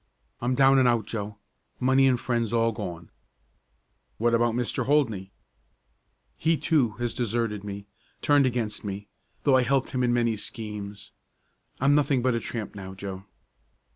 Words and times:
"I'm 0.41 0.55
down 0.55 0.79
and 0.79 0.87
out, 0.87 1.05
Joe. 1.05 1.37
Money 1.79 2.07
and 2.07 2.19
friends 2.19 2.51
all 2.51 2.71
gone." 2.71 3.11
"What 4.17 4.33
about 4.33 4.55
Mr. 4.55 4.87
Holdney?" 4.87 5.29
"He 6.37 6.57
too, 6.57 6.93
has 6.93 7.13
deserted 7.13 7.63
me 7.63 7.85
turned 8.19 8.47
against 8.47 8.83
me, 8.83 9.09
though 9.43 9.57
I 9.57 9.61
helped 9.61 9.91
him 9.91 10.01
in 10.01 10.11
many 10.11 10.37
schemes. 10.37 11.11
I'm 11.79 11.93
nothing 11.93 12.23
but 12.23 12.33
a 12.33 12.39
tramp 12.39 12.73
now, 12.73 12.95
Joe." 12.95 13.25